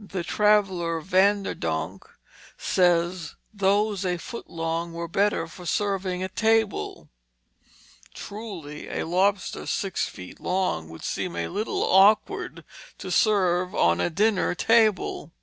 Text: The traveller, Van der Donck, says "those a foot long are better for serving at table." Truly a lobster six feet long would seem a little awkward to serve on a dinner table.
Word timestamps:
The 0.00 0.24
traveller, 0.24 1.00
Van 1.00 1.42
der 1.42 1.52
Donck, 1.54 2.06
says 2.56 3.34
"those 3.52 4.06
a 4.06 4.16
foot 4.16 4.48
long 4.48 4.96
are 4.96 5.06
better 5.06 5.46
for 5.46 5.66
serving 5.66 6.22
at 6.22 6.34
table." 6.34 7.10
Truly 8.14 8.88
a 8.88 9.04
lobster 9.04 9.66
six 9.66 10.08
feet 10.08 10.40
long 10.40 10.88
would 10.88 11.04
seem 11.04 11.36
a 11.36 11.48
little 11.48 11.82
awkward 11.82 12.64
to 12.96 13.10
serve 13.10 13.74
on 13.74 14.00
a 14.00 14.08
dinner 14.08 14.54
table. 14.54 15.34